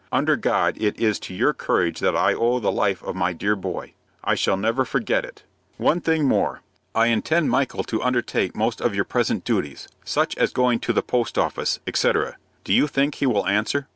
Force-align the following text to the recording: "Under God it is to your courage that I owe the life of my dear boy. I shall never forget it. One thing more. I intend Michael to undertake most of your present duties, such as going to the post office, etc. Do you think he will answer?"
"Under 0.11 0.35
God 0.35 0.77
it 0.81 0.99
is 0.99 1.19
to 1.19 1.33
your 1.35 1.53
courage 1.53 1.99
that 1.99 2.15
I 2.15 2.33
owe 2.33 2.57
the 2.59 2.71
life 2.71 3.03
of 3.03 3.13
my 3.15 3.33
dear 3.33 3.55
boy. 3.55 3.93
I 4.23 4.33
shall 4.33 4.57
never 4.57 4.83
forget 4.83 5.23
it. 5.23 5.43
One 5.77 6.01
thing 6.01 6.25
more. 6.27 6.61
I 6.95 7.05
intend 7.05 7.51
Michael 7.51 7.83
to 7.83 8.01
undertake 8.01 8.55
most 8.55 8.81
of 8.81 8.95
your 8.95 9.05
present 9.05 9.43
duties, 9.45 9.87
such 10.03 10.35
as 10.37 10.53
going 10.53 10.79
to 10.79 10.93
the 10.93 11.03
post 11.03 11.37
office, 11.37 11.79
etc. 11.85 12.37
Do 12.63 12.73
you 12.73 12.87
think 12.87 13.13
he 13.13 13.27
will 13.27 13.45
answer?" 13.45 13.87